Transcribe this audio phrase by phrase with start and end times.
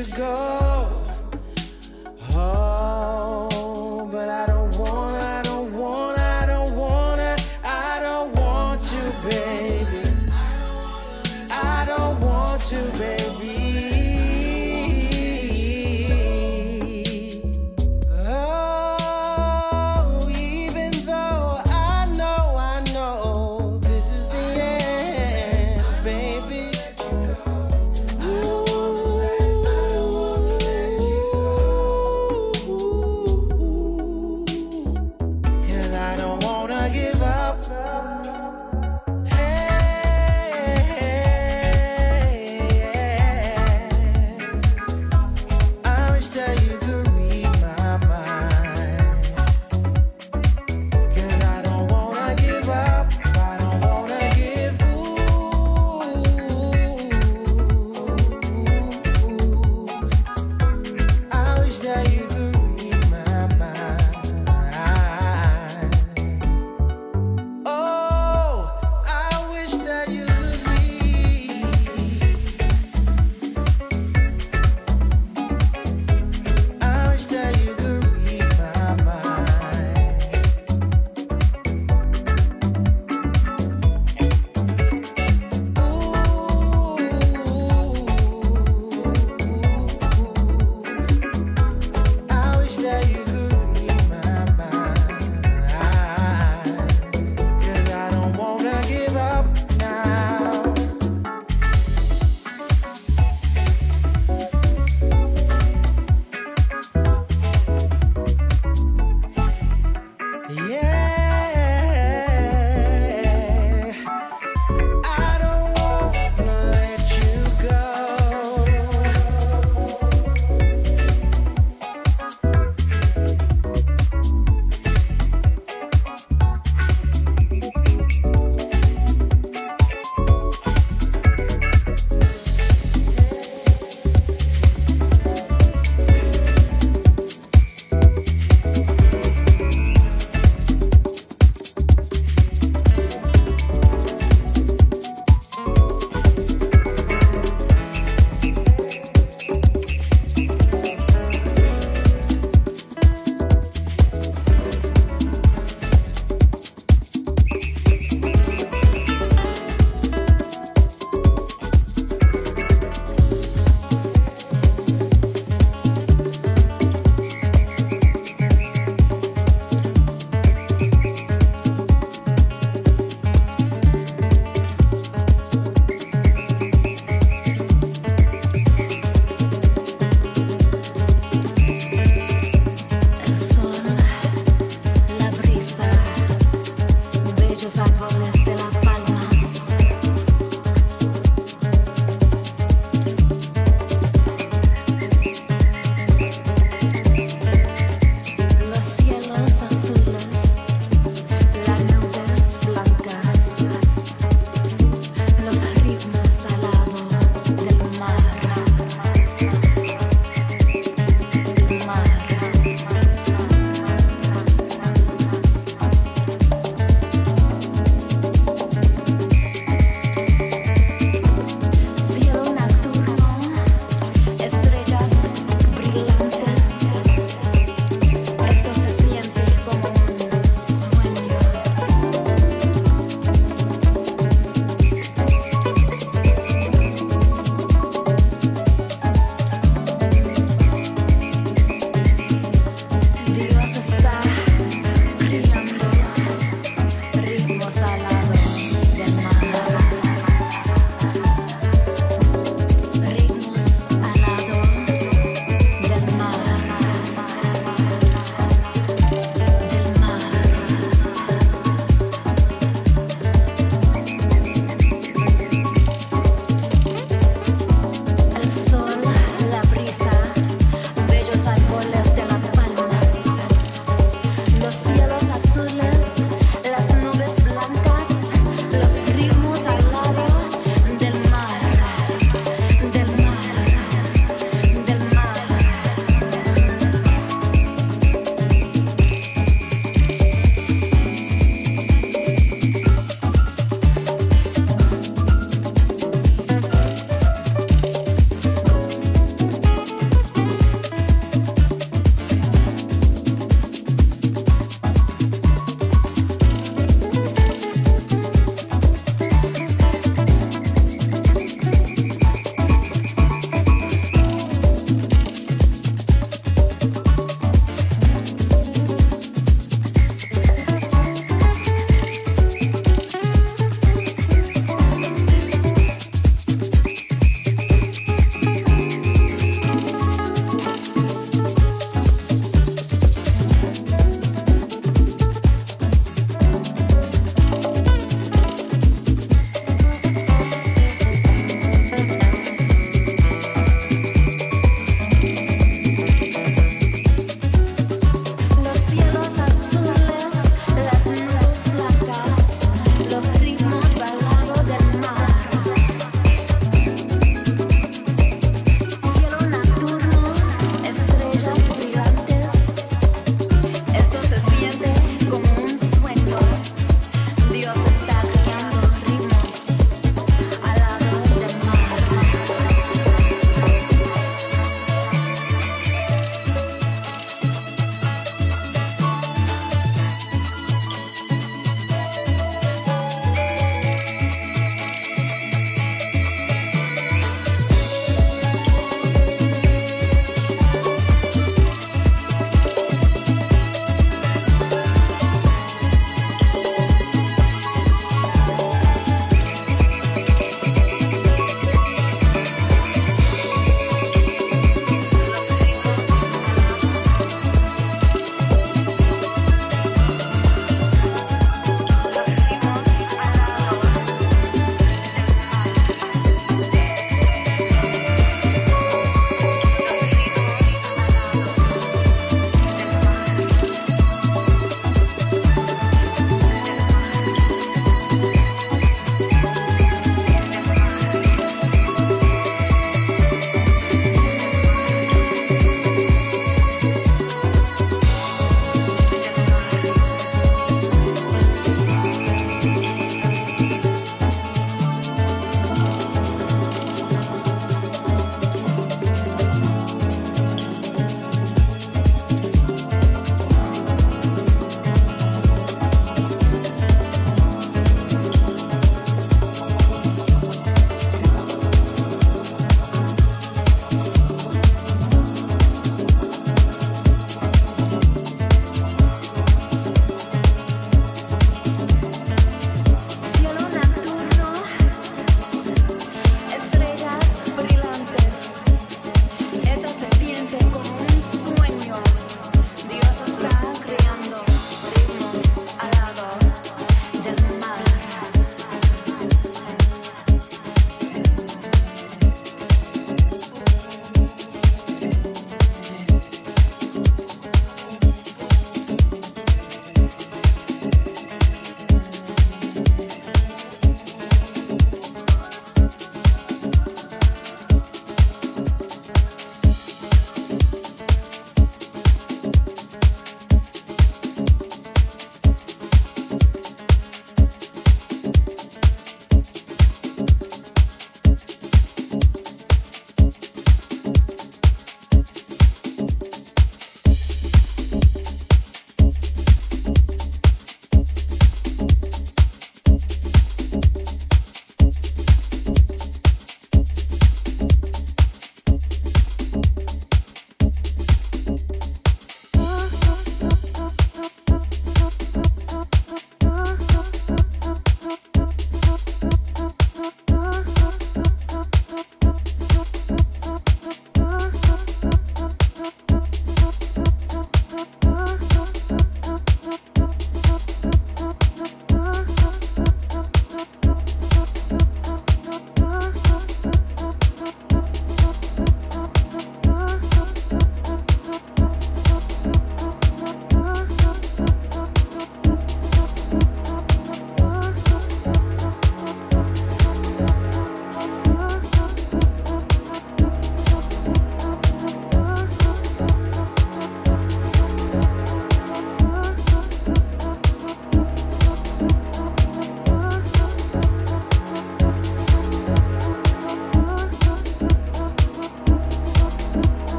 [0.00, 0.99] you go.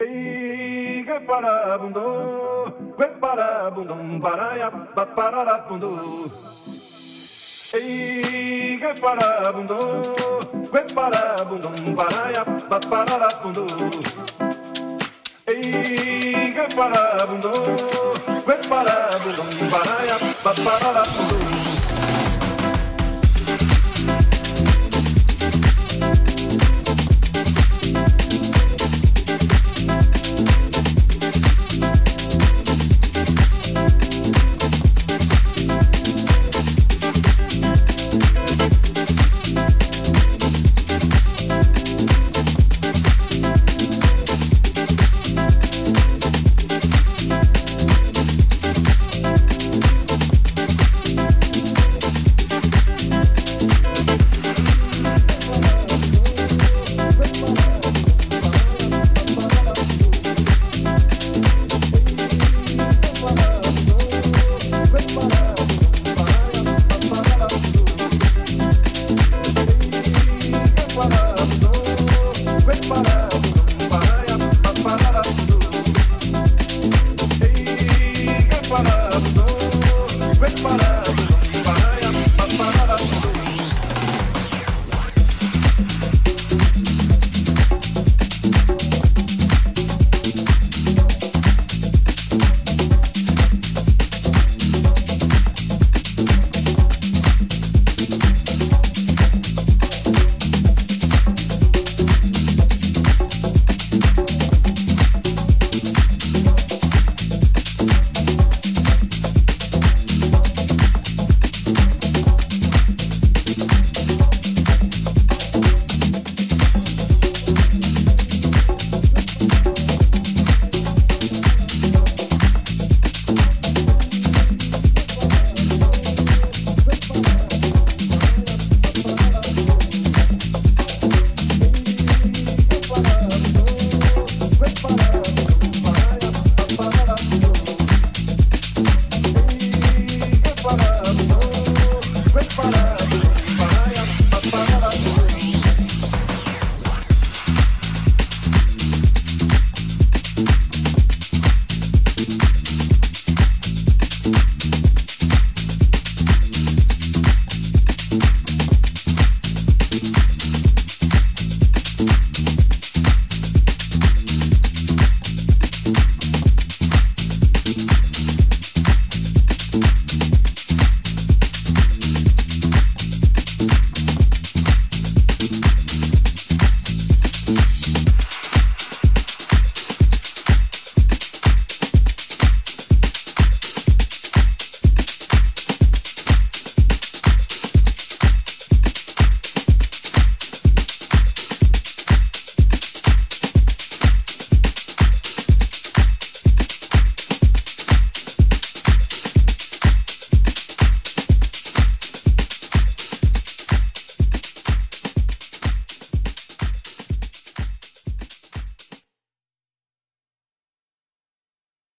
[0.00, 6.32] Que parabundo, que parabundum, paraia, pararabundo.
[7.70, 9.78] Que parabundo,
[10.72, 12.44] que parabundum, paraia,
[12.88, 13.66] pararabundo.
[15.44, 17.52] Que parabundo,
[18.46, 21.59] que parabundum, paraia, pararabundo.